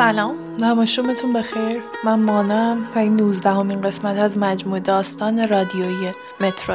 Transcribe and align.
سلام. 0.00 0.36
نماشومتون 0.58 1.32
بخیر. 1.32 1.82
من 2.04 2.22
مانم 2.22 2.88
و 2.94 2.98
این 2.98 3.16
نوزدهمین 3.16 3.80
قسمت 3.80 4.22
از 4.22 4.38
مجموع 4.38 4.78
داستان 4.78 5.48
رادیویی 5.48 6.12
مترو. 6.40 6.74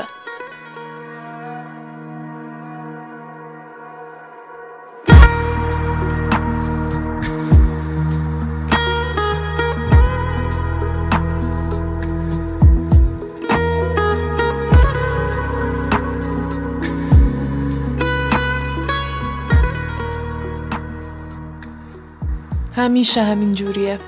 همیشه 22.96 23.24
همین 23.24 23.54
جوریه. 23.54 24.00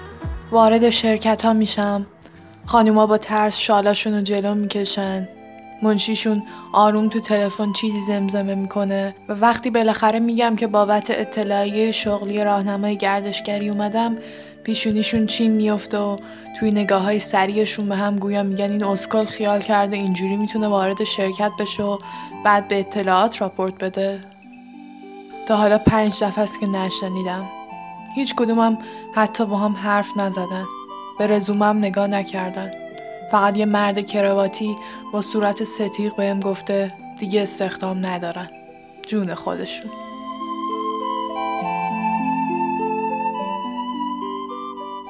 وارد 0.52 0.90
شرکت 0.90 1.46
ها 1.46 1.54
میشم. 1.54 2.05
خانوما 2.66 3.05
با 3.05 3.18
ترس 3.18 3.58
شالاشون 3.58 4.13
رو 4.13 4.22
جلو 4.22 4.55
می‌کشن. 4.55 5.27
منشیشون 5.84 6.44
آروم 6.73 7.10
تو 7.10 7.20
تلفن 7.20 7.73
چیزی 7.73 8.00
زمزمه 8.00 8.55
می‌کنه 8.55 9.16
و 9.30 9.34
وقتی 9.34 9.70
بالاخره 9.70 10.20
میگم 10.20 10.55
که 10.55 10.68
بابت 10.68 11.12
اطلاعیه 11.12 11.91
شغلی 11.91 12.44
راهنمای 12.44 12.98
گردشگری 12.98 13.70
اومدم 13.70 14.18
پیشونیشون 14.63 15.26
چین 15.26 15.52
میفته 15.52 15.98
و 15.98 16.18
توی 16.60 16.72
نگاه 16.72 17.02
های 17.02 17.20
سریعشون 17.20 17.90
به 17.90 17.96
هم 17.96 18.20
گویا 18.20 18.44
میگن 18.44 18.72
این 18.72 18.84
اسکل 18.84 19.26
خیال 19.26 19.60
کرده 19.60 19.96
اینجوری 19.96 20.35
می‌تونه 20.35 20.68
وارد 20.68 21.04
شرکت 21.04 21.52
بشه 21.60 21.84
و 21.84 21.98
بعد 22.44 22.68
به 22.68 22.80
اطلاعات 22.80 23.41
راپورت 23.41 23.84
بده. 23.84 24.20
تا 25.48 25.55
حالا 25.55 25.77
پنج 25.77 26.24
دفعه 26.24 26.44
است 26.44 26.60
که 26.60 26.68
نشنیدم. 26.68 27.57
هیچ 28.16 28.36
کدومم 28.36 28.77
حتی 29.16 29.46
با 29.46 29.58
هم 29.58 29.74
حرف 29.74 30.18
نزدن. 30.18 30.66
به 31.20 31.27
رزومم 31.27 31.77
نگاه 31.77 32.08
نکردن. 32.08 32.72
فقط 33.32 33.58
یه 33.58 33.66
مرد 33.66 34.05
کرواتی 34.05 34.76
با 35.13 35.22
صورت 35.22 35.63
ستیق 35.63 36.16
بهم 36.16 36.40
گفته 36.40 36.94
دیگه 37.20 37.41
استخدام 37.41 38.05
ندارن. 38.05 38.48
جون 39.08 39.34
خودشون. 39.34 39.91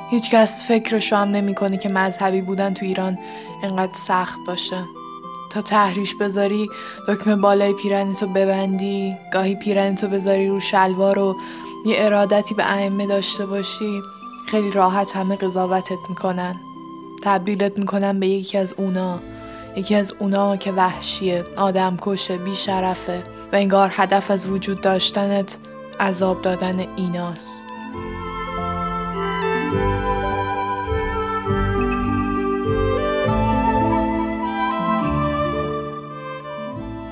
هیچکس 0.09 0.67
فکرشو 0.67 1.15
هم 1.15 1.31
نمی‌کنه 1.31 1.77
که 1.77 1.89
مذهبی 1.89 2.41
بودن 2.41 2.73
تو 2.73 2.85
ایران 2.85 3.19
انقدر 3.63 3.93
سخت 3.93 4.39
باشه. 4.47 4.83
تا 5.49 5.61
تحریش 5.61 6.15
بذاری 6.15 6.69
دکمه 7.07 7.35
بالای 7.35 7.73
پیرنتو 7.73 8.27
ببندی 8.27 9.17
گاهی 9.33 9.55
پیرنتو 9.55 10.07
بذاری 10.07 10.47
رو 10.47 10.59
شلوار 10.59 11.19
و 11.19 11.37
یه 11.85 11.95
ارادتی 11.97 12.55
به 12.55 12.73
ائمه 12.73 13.07
داشته 13.07 13.45
باشی. 13.45 14.01
خیلی 14.47 14.71
راحت 14.71 15.15
همه 15.15 15.35
قضاوتت 15.35 15.99
می‌کنن. 16.09 16.59
تبدیلت 17.23 17.79
می‌کنن 17.79 18.19
به 18.19 18.27
یکی 18.27 18.57
از 18.57 18.73
اونا. 18.77 19.19
یکی 19.75 19.95
از 19.95 20.13
اونا 20.19 20.57
که 20.57 20.71
وحشیه 20.71 21.43
آدم 21.57 21.97
کشه 22.01 22.37
بیشرفه 22.37 23.23
و 23.53 23.55
انگار 23.55 23.93
هدف 23.93 24.31
از 24.31 24.47
وجود 24.47 24.81
داشتنت 24.81 25.57
عذاب 25.99 26.41
دادن 26.41 26.85
ایناست. 26.95 27.66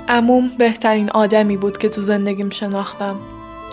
اموم 0.08 0.48
بهترین 0.58 1.10
آدمی 1.10 1.58
بود 1.58 1.78
که 1.78 1.90
تو 1.90 2.02
زندگیم 2.02 2.50
شناختم. 2.50 3.16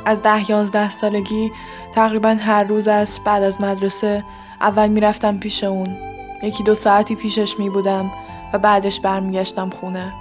از 0.05 0.23
ده 0.23 0.51
یازده 0.51 0.91
سالگی 0.91 1.53
تقریبا 1.95 2.37
هر 2.41 2.65
روز 2.65 2.89
از 2.89 3.21
بعد 3.25 3.43
از 3.43 3.61
مدرسه 3.61 4.25
اول 4.61 4.89
می‌رفتم 4.89 5.39
پیش 5.39 5.65
اون. 5.65 5.97
یکی 6.43 6.65
دو 6.65 6.75
ساعتی 6.75 7.15
پیشش 7.15 7.59
می 7.59 7.71
بودم 7.71 8.11
و 8.53 8.59
بعدش 8.59 9.01
برمیگشتم 9.01 9.71
خونه. 9.71 10.13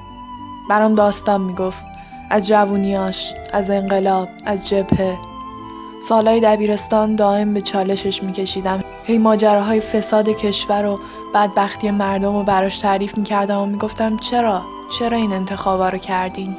برام 0.70 0.96
داستان 0.96 1.42
می‌گفت. 1.42 1.84
از 2.30 2.48
جوونیاش 2.48 3.34
از 3.54 3.70
انقلاب 3.70 4.30
از 4.46 4.70
جبهه. 4.70 5.18
سالهای 6.02 6.40
دبیرستان 6.40 7.16
دائم 7.16 7.54
به 7.54 7.62
چالشش 7.62 8.24
میکشیدم. 8.24 8.84
هی 9.04 9.18
ماجراهای 9.18 9.80
فساد 9.80 10.30
کشور 10.30 10.86
و 10.86 11.00
بدبختی 11.34 11.92
مردم 11.92 12.38
رو 12.38 12.44
براش 12.44 12.80
تعریف 12.80 13.18
می‌کردم 13.18 13.60
و 13.60 13.66
می‌گفتم 13.66 14.18
چرا؟ 14.18 14.62
چرا 15.00 15.18
این 15.18 15.34
انتخابا 15.34 15.90
رو 15.90 15.98
کردین 15.98 16.58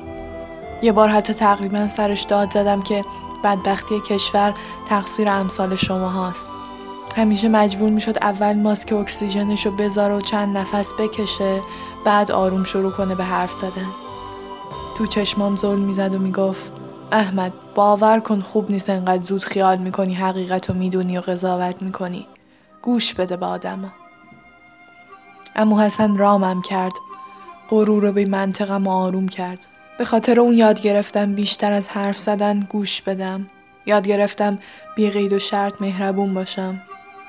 یه 0.83 0.93
بار 0.93 1.09
حتی 1.09 1.35
تقریبا 1.35 1.89
سرش 1.89 2.23
داد 2.23 2.51
زدم 2.51 2.83
که 2.83 3.05
بدبختی 3.45 4.01
کشور 4.01 4.55
تقصیر 4.89 5.31
امثال 5.31 5.75
شما 5.75 6.09
هاست. 6.09 6.59
همیشه 7.17 7.49
مجبور 7.49 7.91
می‌شد 7.91 8.19
اول 8.23 8.57
ماسک 8.57 8.93
اکسیژنش 8.93 9.67
رو 9.67 9.73
بذاره 9.73 10.15
و 10.15 10.21
چند 10.21 10.59
نفس 10.59 10.95
بکشه 10.99 11.61
بعد 12.05 12.31
آروم 12.31 12.65
شروع 12.65 12.93
کنه 12.93 13.15
به 13.15 13.25
حرف 13.25 13.53
زدن. 13.53 13.89
تو 14.97 15.07
چشمام 15.07 15.57
زل 15.57 15.79
می‌زد 15.79 16.15
و 16.15 16.19
می‌گفت 16.19 16.73
احمد 17.13 17.53
باور 17.75 18.21
کن 18.21 18.41
خوب 18.41 18.71
نیست 18.71 18.91
انقدر 18.91 19.23
زود 19.23 19.45
خیال 19.45 19.79
می‌کنی 19.79 20.15
حقیقت 20.15 20.71
رو 20.71 20.77
می‌دونی 20.77 21.19
و 21.19 21.21
قضاوت 21.21 21.83
می‌کنی. 21.83 22.27
گوش 22.83 23.15
بده 23.15 23.37
به 23.37 23.47
آدما. 23.47 23.89
امو 25.57 25.81
حسن 25.81 26.17
رامم 26.17 26.63
کرد. 26.63 26.93
غرور 27.73 28.03
رو 28.03 28.13
به 28.13 28.25
منطقم 28.25 28.87
آروم 28.87 29.29
کرد. 29.29 29.67
به 29.99 30.05
خاطر 30.05 30.41
اون 30.41 30.55
یاد 30.55 30.81
گرفتم 30.81 31.35
بیشتر 31.35 31.73
از 31.73 31.89
حرف 31.89 32.19
زدن 32.19 32.61
گوش 32.61 33.03
بدم. 33.03 33.47
یاد 33.87 34.07
گرفتم 34.07 34.59
بی 34.97 35.11
قید 35.11 35.33
و 35.33 35.39
شرط 35.39 35.75
مهربون 35.81 36.35
باشم 36.35 36.83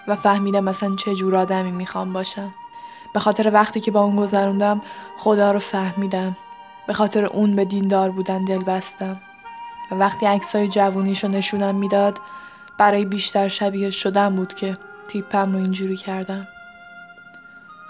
و 0.08 0.16
فهمیدم 0.16 0.64
مثلا 0.64 0.96
چه 0.96 1.16
جور 1.16 1.36
آدمی 1.36 1.72
می‌خوام 1.72 2.14
باشم. 2.14 2.54
به 3.14 3.20
خاطر 3.20 3.54
وقتی 3.54 3.80
که 3.80 3.92
با 3.92 4.02
اون 4.02 4.16
گذروندم 4.16 4.82
خدا 5.18 5.52
رو 5.52 5.60
فهمیدم. 5.60 6.38
به 6.88 6.94
خاطر 6.94 7.26
اون 7.26 7.56
به 7.56 7.66
دیندار 7.66 8.12
بودن 8.12 8.46
دل 8.46 8.64
بستم. 8.64 9.22
و 9.92 9.96
وقتی 9.96 10.26
عکسای 10.26 10.68
جوونیشو 10.68 11.28
نشونم 11.28 11.76
می‌داد 11.76 12.20
برای 12.78 13.06
بیشتر 13.06 13.48
شبیه 13.48 13.92
شدن 13.92 14.36
بود 14.36 14.54
که 14.54 14.78
تیپم 15.08 15.52
رو 15.54 15.58
اینجوری 15.58 15.98
کردم. 15.98 16.48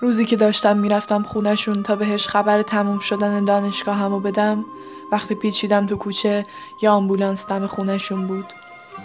روزی 0.03 0.25
که 0.25 0.35
داشتم 0.35 0.77
می‌رفتم 0.77 1.23
خونشون 1.23 1.83
تا 1.83 1.95
بهش 1.95 2.27
خبر 2.27 2.61
تموم 2.61 2.99
شدن 2.99 3.45
دانشگاه 3.45 3.97
همو 3.97 4.19
بدم 4.19 4.65
وقتی 5.11 5.35
پیچیدم 5.35 5.85
تو 5.85 5.95
کوچه 5.95 6.43
یا 6.81 6.93
آمبولانس 6.93 7.47
دم 7.47 7.67
خونشون 7.67 8.27
بود. 8.27 8.45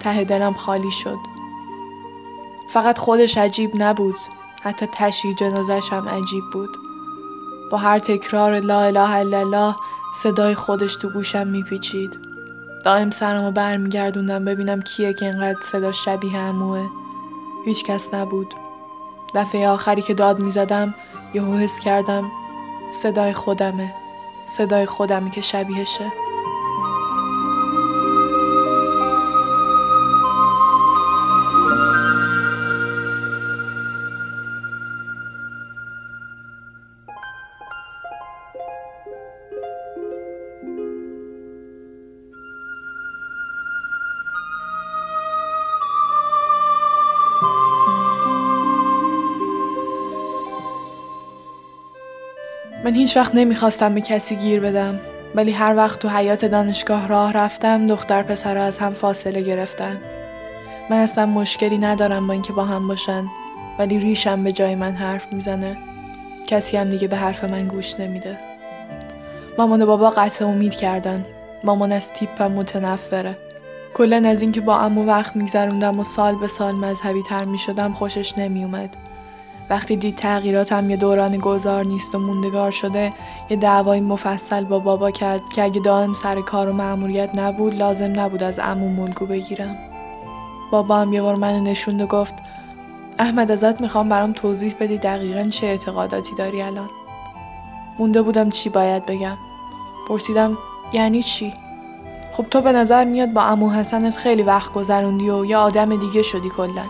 ته 0.01 0.25
دلم 0.25 0.53
خالی 0.53 0.91
شد. 0.91 1.19
فقط 2.71 2.99
خودش 2.99 3.39
عجیب 3.39 3.71
نبود. 3.75 4.17
حتی 4.63 4.87
تشییع 4.93 5.35
جنازش 5.35 5.89
هم 5.93 6.09
عجیب 6.09 6.45
بود. 6.53 6.77
با 7.71 7.79
هر 7.79 7.99
تکرار 7.99 8.61
لا 8.61 8.81
اله 8.81 9.11
الا 9.11 9.39
الله 9.39 9.77
صدای 10.15 10.55
خودش 10.55 10.97
تو 10.97 11.11
گوشم 11.11 11.47
میپیچید. 11.47 12.19
دائم 12.85 13.11
سرمو 13.11 13.51
برمیگردوندم 13.51 14.45
ببینم 14.45 14.83
کیه 14.83 15.15
که 15.15 15.27
انقدر 15.27 15.61
صدا 15.61 15.93
شبیه 15.93 16.39
اموه 16.39 16.89
هیچ 17.65 17.85
کس 17.85 18.15
نبود. 18.15 18.55
دفعه 19.35 19.69
آخری 19.69 20.03
که 20.03 20.15
داد 20.15 20.39
می‌زدم 20.39 20.95
یهو 21.35 21.57
حس 21.57 21.81
کردم 21.81 22.31
صدای 22.91 23.33
خودمه. 23.33 23.95
صدای 24.47 24.87
خودمی 24.87 25.31
که 25.31 25.41
شبیهشه. 25.41 26.13
من 52.89 52.95
هیچ 52.95 53.17
وقت 53.17 53.35
نمی‌خواستم 53.35 53.95
به 53.95 54.01
کسی 54.01 54.37
گیر 54.37 54.61
بدم 54.61 55.01
ولی 55.35 55.53
هر 55.53 55.77
وقت 55.77 55.99
تو 55.99 56.09
حیات 56.09 56.45
دانشگاه 56.45 57.09
راه 57.09 57.33
رفتم 57.33 57.87
دختر 57.87 58.23
پسر 58.23 58.59
از 58.59 58.79
هم 58.79 58.93
فاصله 58.93 59.41
گرفتن. 59.41 60.01
من 60.91 60.97
اصلا 60.97 61.27
مشکلی 61.27 61.79
ندارم 61.79 62.27
با 62.27 62.33
اینکه 62.33 62.53
با 62.53 62.65
هم 62.65 62.89
باشن 62.89 63.29
ولی 63.79 63.99
ریشم 63.99 64.45
به 64.45 64.53
جای 64.53 64.75
من 64.75 64.93
حرف 64.93 65.33
می‌زنه. 65.33 65.77
کسی 66.47 66.77
هم 66.77 66.91
دیگه 66.91 67.09
به 67.09 67.17
حرف 67.17 67.45
من 67.45 67.69
گوش 67.69 68.01
نمیده. 68.01 68.39
مامان 69.59 69.83
و 69.83 69.87
بابا 69.87 70.11
قطع 70.11 70.47
امید 70.47 70.75
کردن. 70.75 71.27
مامان 71.65 71.93
از 71.93 72.13
تیپم 72.13 72.53
متنفره. 72.53 73.37
کلا 73.95 74.29
از 74.29 74.43
اینکه 74.43 74.61
با 74.61 74.79
امو 74.79 75.05
وقت 75.05 75.37
میگذروندم 75.37 76.01
و 76.01 76.05
سال 76.05 76.35
به 76.35 76.47
سال 76.47 76.75
مذهبی 76.75 77.23
تر 77.23 77.45
می‌شدم 77.45 77.93
خوشش 77.93 78.39
نمیومد 78.39 78.97
وقتی 79.71 79.97
دید 79.97 80.17
تغییراتم 80.17 80.91
یه 80.91 80.97
دوران 80.97 81.37
گذار 81.37 81.85
نیست 81.85 82.15
و 82.15 82.19
موندگار 82.19 82.71
شده 82.71 83.13
یه 83.51 83.57
دعوای 83.57 84.01
مفصل 84.01 84.65
با 84.65 84.79
بابا 84.79 85.11
کرد 85.11 85.43
که 85.55 85.63
اگه 85.63 85.81
دائم 85.81 86.13
سر 86.13 86.41
کار 86.41 86.69
و 86.69 86.73
معمولیت 86.73 87.39
نبود 87.39 87.75
لازم 87.75 88.21
نبود 88.21 88.43
از 88.43 88.59
عموم 88.59 88.93
ملگو 88.93 89.27
بگیرم. 89.27 89.77
بابا 90.71 90.97
هم 90.97 91.13
یه 91.13 91.23
بار 91.23 91.35
منو 91.35 91.61
نشوند 91.61 92.03
و 92.03 92.07
گفت 92.07 92.35
احمد 93.19 93.51
ازت 93.51 93.81
می‌خوام 93.81 94.09
برام 94.09 94.33
توضیح 94.33 94.75
بدی 94.81 94.99
دقیقا 94.99 95.43
چه 95.43 95.67
اعتقاداتی 95.67 96.35
داری 96.35 96.63
الان. 96.63 96.91
مونده 97.99 98.23
بودم 98.23 98.51
چی 98.51 98.69
باید 98.69 99.07
بگم. 99.07 99.37
پرسیدم 100.09 100.59
یعنی 100.93 101.23
چی؟ 101.23 101.55
خب 102.33 102.47
تو 102.51 102.61
به 102.61 102.73
نظر 102.73 103.05
میاد 103.05 103.33
با 103.33 103.43
امو 103.43 103.71
حسنت 103.71 104.17
خیلی 104.17 104.43
وقت 104.43 104.73
گذروندی 104.73 105.31
و 105.31 105.45
یا 105.45 105.61
آدم 105.61 105.97
دیگه 105.97 106.23
شدی 106.23 106.49
کلا. 106.49 106.85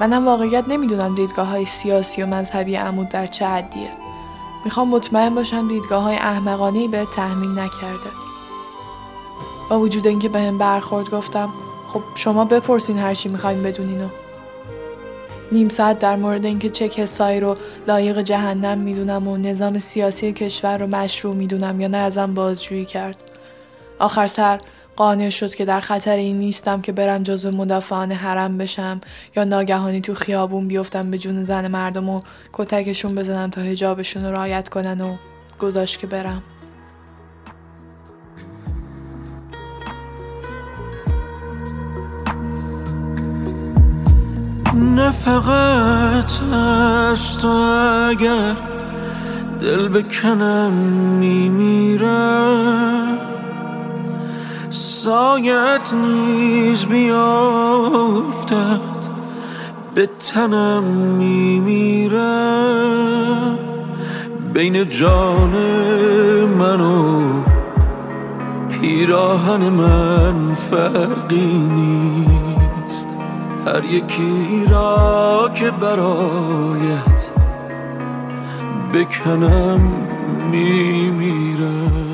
منم 0.00 0.26
واقعیت 0.26 0.68
نمی‌دونم 0.68 1.14
دیدگاه 1.14 1.48
های 1.48 1.64
سیاسی 1.64 2.22
و 2.22 2.26
مذهبی 2.26 2.76
عمود 2.76 3.08
در 3.08 3.26
چه 3.26 3.46
حدیه. 3.46 3.90
می‌خوام 4.64 4.88
مطمئن 4.88 5.34
باشم 5.34 5.68
دیدگاه 5.68 6.02
های 6.02 6.16
احمقانه 6.16 6.88
به 6.88 7.04
تحمیل 7.04 7.58
نکرده. 7.58 8.10
با 9.70 9.80
وجود 9.80 10.06
اینکه 10.06 10.28
به 10.28 10.40
هم 10.40 10.58
برخورد 10.58 11.10
گفتم 11.10 11.52
خب 11.88 12.02
شما 12.14 12.44
بپرسین 12.44 12.98
هرچی 12.98 13.28
می‌خوایم 13.28 13.62
بدونین 13.62 14.10
نیم 15.52 15.68
ساعت 15.68 15.98
در 15.98 16.16
مورد 16.16 16.44
اینکه 16.44 16.70
چه 16.70 16.88
کسایی 16.88 17.40
رو 17.40 17.56
لایق 17.88 18.20
جهنم 18.20 18.78
می‌دونم 18.78 19.28
و 19.28 19.36
نظام 19.36 19.78
سیاسی 19.78 20.32
کشور 20.32 20.78
رو 20.78 20.86
مشروع 20.86 21.34
می‌دونم 21.34 21.80
یا 21.80 21.88
نه 21.88 21.96
ازم 21.96 22.34
بازجویی 22.34 22.84
کرد. 22.84 23.18
آخر 23.98 24.26
سر 24.26 24.60
قانع 24.96 25.30
شد 25.30 25.54
که 25.54 25.64
در 25.64 25.80
خطر 25.80 26.16
این 26.16 26.38
نیستم 26.38 26.80
که 26.80 26.92
برم 26.92 27.22
جزو 27.22 27.50
مدافعان 27.50 28.12
حرم 28.12 28.58
بشم 28.58 29.00
یا 29.36 29.44
ناگهانی 29.44 30.00
تو 30.00 30.14
خیابون 30.14 30.68
بیفتم 30.68 31.10
به 31.10 31.18
جون 31.18 31.44
زن 31.44 31.66
مردم 31.68 32.08
و 32.08 32.22
کتکشون 32.52 33.14
بزنم 33.14 33.50
تا 33.50 33.60
هجابشون 33.60 34.24
رو 34.24 34.32
رعایت 34.32 34.68
کنن 34.68 35.00
و 35.00 35.16
گذاشت 35.58 35.98
که 35.98 36.06
برم. 36.06 36.42
نه 44.74 45.10
فقط 45.10 46.42
از 46.52 47.38
تو 47.38 47.48
اگر 47.48 48.56
دل 49.60 49.88
بکنم 49.88 50.72
میمیرم 51.20 52.56
سایت 55.06 55.92
نیز 55.92 56.86
بیافتد 56.86 58.80
به 59.94 60.06
تنم 60.06 60.82
میمیرم 61.18 62.28
بین 64.54 64.88
جان 64.88 65.50
من 66.58 66.80
و 66.80 67.22
پیراهن 68.70 69.68
من 69.68 70.54
فرقی 70.54 71.68
نیست. 71.76 73.08
هر 73.66 73.84
یکی 73.84 74.66
را 74.70 75.50
که 75.54 75.70
برایت 75.70 77.30
بکنم 78.94 79.80
میمیرم 80.50 82.05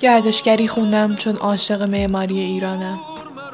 گردشگری 0.00 0.68
خوندم 0.68 1.16
چون 1.16 1.36
عاشق 1.36 1.82
معماری 1.82 2.38
ایرانم. 2.38 2.98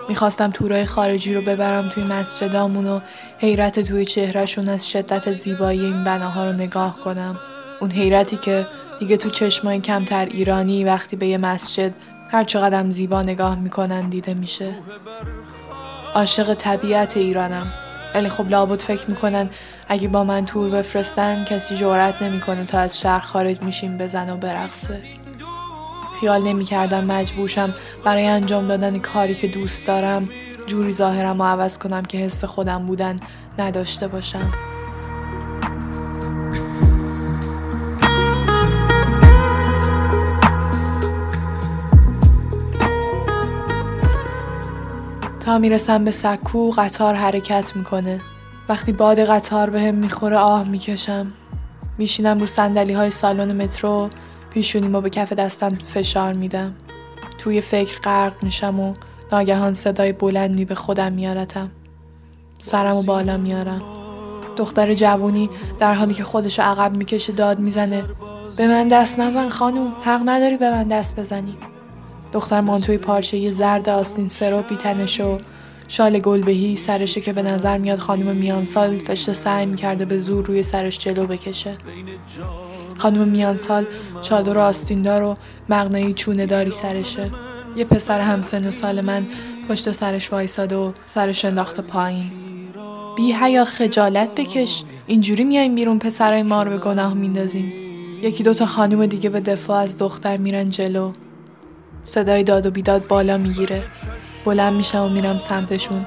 می‌خواستم 0.09 0.51
تورای 0.51 0.87
خارجی 0.87 1.35
رو 1.35 1.43
ببرم 1.43 1.89
توی 1.89 2.05
مسجدامون 2.05 2.87
و 2.87 3.01
حیرت 3.39 3.81
توی 3.81 4.05
چهرهشون 4.05 4.69
از 4.69 4.91
شدت 4.91 5.33
زیبایی 5.33 5.81
این 5.81 6.05
بناها 6.05 6.45
رو 6.45 6.53
نگاه 6.53 7.01
کنم. 7.05 7.39
اون 7.81 7.91
حیرتی 7.91 8.37
که 8.37 8.67
دیگه 8.99 9.17
تو 9.17 9.31
چشمای 9.31 9.81
کمتر 9.81 10.27
ایرانی 10.27 10.85
وقتی 10.85 11.17
به 11.17 11.27
یه 11.27 11.39
مسجد 11.39 11.93
هر 12.31 12.45
چقدر 12.45 12.91
زیبا 12.91 13.23
نگاه 13.23 13.59
می‌کنن 13.59 14.09
دیده 14.09 14.35
میشه. 14.35 14.75
عاشق 16.15 16.55
طبیعت 16.55 17.17
ایرانم. 17.17 17.73
ولی 18.15 18.29
خب 18.29 18.51
لابد 18.51 18.79
فکر 18.79 19.11
می‌کنن 19.11 19.51
اگه 19.89 20.09
با 20.09 20.25
من 20.25 20.47
تور 20.47 20.71
بفرستن 20.71 21.45
کسی 21.45 21.77
جورت 21.77 22.23
نمی‌کنه 22.23 22.65
تا 22.65 22.79
از 22.79 23.01
شهر 23.01 23.21
خارج 23.21 23.63
میشیم 23.63 23.99
بزن 23.99 24.31
و 24.31 24.37
برقصه. 24.37 25.22
خیال 26.23 26.43
نمی 26.43 26.65
کردم 26.65 27.05
مجبورشم 27.05 27.75
برای 28.05 28.27
انجام 28.27 28.69
دادن 28.69 28.95
کاری 28.95 29.35
که 29.35 29.47
دوست 29.47 29.87
دارم 29.87 30.29
جوری 30.67 30.93
ظاهرم 30.93 31.41
و 31.41 31.45
عوض 31.45 31.79
کنم 31.79 32.03
که 32.03 32.19
حس 32.19 32.45
خودم 32.45 32.87
بودن 32.87 33.17
نداشته 33.59 34.09
باشم. 34.09 34.53
تا 45.41 45.59
می‌رسم 45.59 46.05
به 46.05 46.11
سکو 46.11 46.71
قطار 46.71 47.15
حرکت 47.15 47.77
می‌کنه. 47.77 48.21
وقتی 48.69 48.93
باد 48.93 49.21
قطار 49.21 49.71
به 49.71 49.81
هم 49.81 49.95
می‌خوره 49.95 50.37
آه 50.37 50.69
می‌کشم. 50.69 51.33
میشینم 51.99 52.39
رو 52.39 52.47
سندلی 52.47 52.93
های 52.93 53.11
سالن 53.11 53.63
مترو. 53.63 54.09
پیشونیمو 54.55 55.01
به 55.01 55.11
کف 55.11 55.33
دستم 55.33 55.69
فشار 55.69 56.37
میدم 56.37 56.75
توی 57.39 57.61
فکر 57.61 58.01
غرق 58.01 58.45
میشم 58.45 58.81
و 58.81 58.93
ناگهان 59.33 59.73
صدای 59.73 60.13
بلندی 60.13 60.65
به 60.65 60.75
خودم 60.75 61.13
میارتم. 61.13 61.71
سرم 62.59 62.97
و 62.97 63.03
بالا 63.03 63.37
میارم. 63.37 63.83
دختر 64.57 64.95
جوونی 64.95 65.51
در 65.79 65.95
حالی 65.95 66.15
که 66.15 66.25
خودشو 66.25 66.63
عقب 66.63 66.97
می‌کشه 66.97 67.33
داد 67.33 67.59
می‌زنه. 67.59 68.03
به 68.57 68.67
من 68.67 68.89
دست 68.89 69.21
نزن 69.21 69.49
خانوم 69.49 69.93
حق 70.05 70.23
نداری 70.25 70.57
به 70.57 70.71
من 70.71 70.89
دست 70.89 71.21
بزنی. 71.21 71.57
دختر 72.33 72.61
مانتوی 72.61 72.99
پارچه 72.99 73.51
زرد 73.51 73.89
آستین 73.89 74.29
سرو 74.29 74.63
بیتنش 74.63 75.21
و 75.21 75.39
شال 75.89 76.19
گلبهی 76.19 76.77
سرشه 76.77 77.21
که 77.21 77.33
به 77.33 77.43
نظر 77.43 77.79
میاد 77.79 77.99
خانم 77.99 78.37
میانسال 78.37 78.97
داشته 78.97 79.33
سعی 79.33 79.67
می‌کرده 79.67 80.05
به 80.05 80.21
زور 80.21 80.47
روی 80.47 80.63
سرش 80.63 80.99
جلو 80.99 81.27
بکشه. 81.27 81.77
خانم 83.03 83.29
میانسال 83.29 83.87
چادر 84.21 84.59
آستیندار 84.59 85.23
و 85.23 85.37
مغنایی 85.69 86.13
چونه 86.13 86.47
داری 86.47 86.71
سرشه. 86.71 87.31
یه 87.77 87.85
پسر 87.85 88.21
همسن 88.21 88.69
و 88.69 88.71
سال 88.71 89.01
من 89.01 89.27
پشت 89.69 89.93
سرش 89.93 90.33
وایساده 90.33 90.77
و 90.77 90.93
سرش 91.07 91.45
انداخته 91.45 91.83
پایین. 91.83 92.31
بی 93.17 93.33
حیا 93.33 93.65
خجالت 93.65 94.35
بکش. 94.35 94.85
اینجوری 95.07 95.45
میایم 95.45 95.75
بیرون 95.75 95.99
پسرای 95.99 96.43
ما 96.43 96.63
رو 96.63 96.71
به 96.71 96.79
گناه 96.79 97.15
میندازیم. 97.15 97.73
یکی 98.23 98.43
دوتا 98.43 98.67
خانم 98.67 99.07
دیگه 99.07 99.31
به 99.31 99.41
دفاع 99.41 99.83
از 99.83 99.99
دختر 99.99 100.37
میرن 100.37 100.71
جلو. 100.71 101.13
صدای 102.03 102.43
داد 102.43 102.67
و 102.67 102.71
بیداد 102.71 103.07
بالا 103.07 103.39
می‌گیره. 103.39 103.83
بلند 104.45 104.73
میشم 104.73 105.03
و 105.03 105.09
میرم 105.09 105.39
سمتشون. 105.39 106.07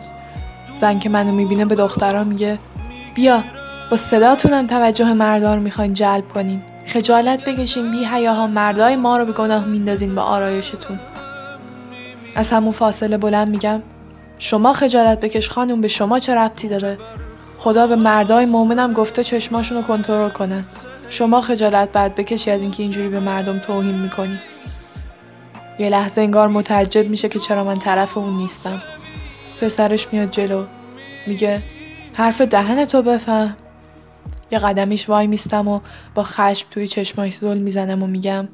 زن 0.76 1.00
که 1.00 1.10
منو 1.10 1.32
می‌بینه 1.32 1.66
به 1.66 1.76
دخترها 1.76 2.24
میگه 2.24 2.60
بیا 3.16 3.44
با 3.92 3.98
صداتونم 3.98 4.68
توجه 4.68 5.14
مردار 5.14 5.60
می‌خواین 5.60 5.94
جلب 5.94 6.30
کنین. 6.30 6.64
خجالت 6.96 7.46
بکشین 7.46 7.92
بی 7.92 8.06
حیاها 8.06 8.48
مردای 8.48 8.96
ما 8.96 9.18
رو 9.18 9.26
به 9.26 9.32
گناه 9.32 9.66
میندازین 9.66 10.16
با 10.16 10.22
آرایشتون. 10.22 11.00
از 12.36 12.52
همون 12.52 12.72
فاصله 12.72 13.18
بلند 13.18 13.50
میگم 13.50 13.82
شما 14.40 14.74
خجالت 14.74 15.20
بکش 15.20 15.50
خانم 15.50 15.82
به 15.82 15.88
شما 15.88 16.20
چه 16.20 16.36
ربطی 16.36 16.68
داره؟ 16.68 16.98
خدا 17.58 17.88
به 17.88 17.96
مردای 17.96 18.46
مؤمنم 18.46 18.94
گفته 18.94 19.24
چشماشون 19.24 19.78
رو 19.78 19.84
کنترل 19.84 20.30
کنن. 20.30 20.66
شما 21.10 21.42
خجالت 21.42 21.92
بعد 21.92 22.16
بکشی 22.16 22.52
از 22.52 22.62
اینکه 22.62 22.84
اینجوری 22.84 23.10
به 23.10 23.20
مردم 23.20 23.60
توهین 23.60 23.96
می‌کنی. 23.96 24.40
یه 25.80 25.90
لحظه 25.90 26.22
انگار 26.22 26.48
متعجب 26.48 27.10
میشه 27.10 27.30
که 27.30 27.40
چرا 27.40 27.64
من 27.64 27.76
طرف 27.76 28.18
اون 28.18 28.36
نیستم. 28.36 28.84
پسرش 29.62 30.08
میاد 30.12 30.32
جلو 30.32 30.66
میگه 31.28 31.64
حرف 32.14 32.42
دهن 32.42 32.86
تو 32.86 33.02
بفهم. 33.02 33.58
یه 34.52 34.60
قدمیش 34.60 35.10
وای 35.10 35.28
میستم 35.28 35.68
و 35.68 35.80
با 36.16 36.24
خشم 36.24 36.68
توی 36.72 36.88
چشماش 36.88 37.36
زل 37.36 37.58
می‌زنم 37.58 38.04
و 38.04 38.08
میگم 38.08 38.48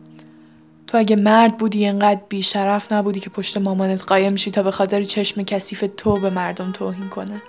تو 0.88 0.98
اگه 0.98 1.16
مرد 1.16 1.58
بودی 1.58 1.88
انقدر 1.88 2.22
بیشرف 2.30 2.92
نبودی 2.92 3.20
که 3.20 3.30
پشت 3.30 3.58
مامانت 3.58 4.04
قایم 4.04 4.36
شی 4.36 4.52
تا 4.52 4.64
به 4.64 4.72
خاطر 4.72 5.04
چشم 5.04 5.44
کثیف 5.44 5.84
تو 5.98 6.20
به 6.20 6.30
مردم 6.30 6.72
توهین 6.72 7.10
کنه. 7.10 7.42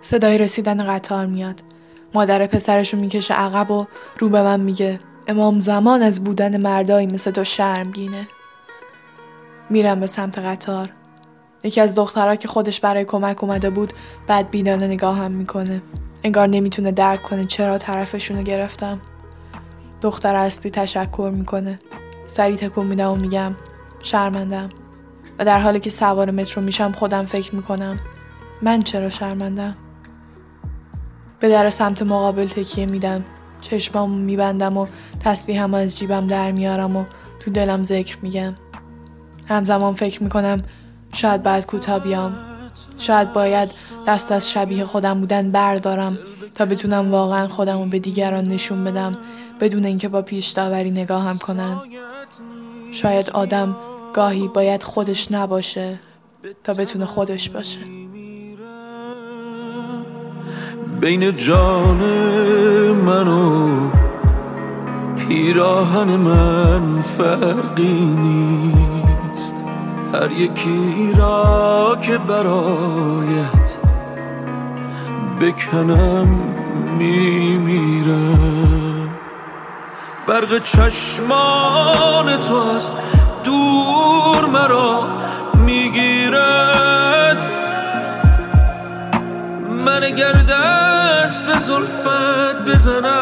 صدای 0.00 0.38
رسیدن 0.38 0.86
قطار 0.86 1.26
میاد. 1.26 1.62
مادر 2.14 2.46
پسرشو 2.46 2.96
می‌کشه 2.96 3.34
عقب 3.34 3.70
و 3.70 3.86
رو 4.18 4.28
به 4.28 4.42
من 4.42 4.60
میگه 4.60 5.00
امام 5.28 5.60
زمان 5.60 6.02
از 6.02 6.24
بودن 6.24 6.62
مردایی 6.62 7.06
مثل 7.06 7.30
تو 7.30 7.44
شرمگینه. 7.44 8.28
میرم 9.70 10.00
به 10.00 10.06
سمت 10.06 10.38
قطار. 10.38 10.88
یکی 11.64 11.80
از 11.80 11.94
دخترها 11.94 12.36
که 12.36 12.48
خودش 12.48 12.80
برای 12.80 13.04
کمک 13.04 13.44
اومده 13.44 13.70
بود 13.70 13.92
بعد 14.26 14.50
بیدانه 14.50 14.86
نگاهم 14.86 15.30
می‌کنه. 15.30 15.82
انگار 16.24 16.46
نمی‌تونه 16.46 16.92
درک 16.92 17.22
کنه 17.22 17.46
چرا 17.46 17.78
طرفشونو 17.78 18.42
گرفتم. 18.42 18.98
دختر 20.02 20.36
اصلی 20.36 20.70
تشکر 20.70 21.30
می‌کنه. 21.34 21.76
سری 22.26 22.56
تکون 22.56 22.86
میدم 22.86 23.10
و 23.10 23.14
میگم 23.14 23.56
شرمندم. 24.02 24.68
و 25.38 25.44
در 25.44 25.60
حالی 25.60 25.80
که 25.80 25.90
سوار 25.90 26.30
مترو 26.30 26.62
میشم 26.62 26.92
خودم 26.92 27.24
فکر 27.24 27.54
می‌کنم 27.54 27.96
من 28.62 28.82
چرا 28.82 29.08
شرمندم؟ 29.08 29.74
به 31.40 31.48
در 31.48 31.70
سمت 31.70 32.02
مقابل 32.02 32.46
تکیه 32.46 32.86
میدم. 32.86 33.24
چشمامو 33.60 34.16
میبندم 34.16 34.76
و 34.76 34.86
تسبیحم 35.24 35.74
از 35.74 35.98
جیبم 35.98 36.26
در 36.26 36.50
میارم 36.52 36.96
و 36.96 37.04
تو 37.40 37.50
دلم 37.50 37.82
ذکر 37.82 38.18
میگم. 38.22 38.54
همزمان 39.48 39.94
فکر 39.94 40.22
می‌کنم 40.22 40.62
شاید 41.12 41.42
باید 41.42 41.66
کوتاه 41.66 41.98
بیام. 41.98 42.49
شاید 42.98 43.32
باید 43.32 43.70
دست 44.06 44.32
از 44.32 44.50
شبیه 44.50 44.84
خودم 44.84 45.20
بودن 45.20 45.50
بردارم 45.50 46.18
تا 46.54 46.64
بتونم 46.64 47.10
واقعا 47.10 47.48
خودم 47.48 47.78
رو 47.78 47.84
به 47.84 47.98
دیگران 47.98 48.44
نشون 48.44 48.84
بدم 48.84 49.12
بدون 49.60 49.84
اینکه 49.84 50.08
با 50.08 50.22
پیش 50.22 50.48
داوری 50.48 50.90
نگاهم 50.90 51.38
کنن. 51.38 51.76
شاید 52.92 53.30
آدم 53.30 53.76
گاهی 54.14 54.48
باید 54.48 54.82
خودش 54.82 55.32
نباشه 55.32 55.98
تا 56.64 56.74
بتونه 56.74 57.06
خودش 57.06 57.48
باشه. 57.48 57.78
بین 61.00 61.36
جان 61.36 62.00
من 62.92 63.28
و 63.28 63.90
پیراهن 65.16 66.16
من 66.16 67.00
فرقی 67.00 67.94
نیست. 67.94 69.09
هر 70.14 70.32
یکی 70.32 71.14
را 71.16 71.98
که 72.02 72.18
برایت 72.18 73.76
بکنم 75.40 76.28
میمیرم 76.98 78.60
برق 80.26 80.62
چشمان 80.62 82.36
تو 82.36 82.54
از 82.54 82.90
دور 83.44 84.46
مرا 84.46 85.08
می‌گیرد. 85.54 87.50
من 89.86 90.10
گردست 90.10 91.46
به 91.46 91.58
زلفت 91.58 92.64
بزنم 92.66 93.19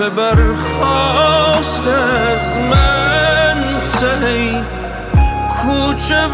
به 0.00 0.08
برخواست 0.10 1.88
از 1.88 2.56
من 2.56 3.82
تهی 4.00 4.52
کوچه 5.50 6.28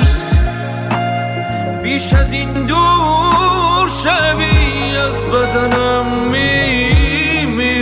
بیست. 0.00 0.36
بیش 1.82 2.12
از 2.12 2.32
این 2.32 2.52
دور 2.52 3.88
شوی 4.02 4.96
از 4.96 5.26
بدنم 5.26 6.06
میمیرم 6.32 7.78